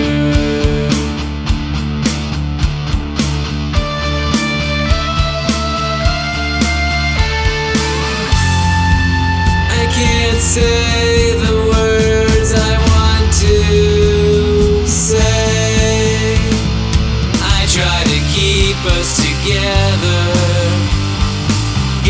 Say 10.58 11.34
the 11.44 11.54
words 11.70 12.50
I 12.70 12.72
want 12.90 13.26
to 13.44 13.56
say. 14.86 16.34
I 17.56 17.58
try 17.76 18.00
to 18.12 18.18
keep 18.36 18.78
us 18.98 19.08
together, 19.26 20.22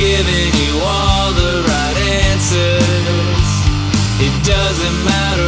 giving 0.02 0.52
you 0.65 0.74
all 0.95 1.29
the 1.43 1.55
right 1.71 1.98
answers. 2.24 3.48
It 4.27 4.34
doesn't 4.45 4.99
matter 5.05 5.48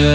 And 0.00 0.06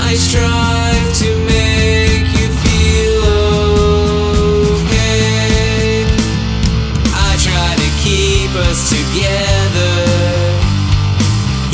I 0.00 0.14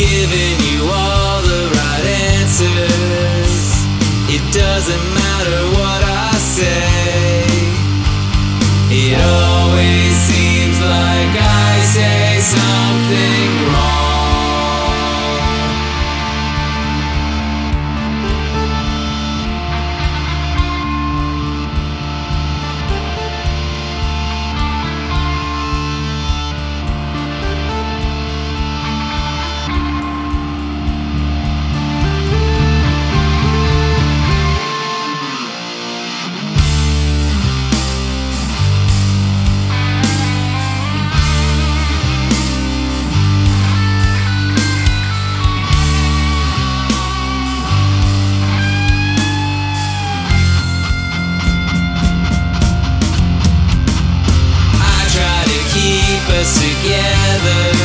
giving 0.01 0.57
you 0.73 0.81
all 0.89 1.43
the 1.43 1.69
right 1.77 2.07
answers. 2.33 3.53
It 4.33 4.41
doesn't 4.53 5.07
matter 5.21 5.59
what 5.77 6.01
I 6.05 6.33
say, 6.57 6.90
The. 57.43 57.80